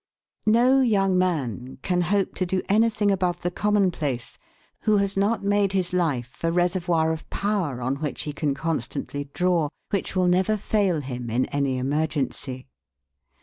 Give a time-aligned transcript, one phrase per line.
[0.47, 4.39] No young man can hope to do anything above the commonplace
[4.79, 9.25] who has not made his life a reservoir of power on which he can constantly
[9.35, 12.65] draw, which will never fail him in any emergency.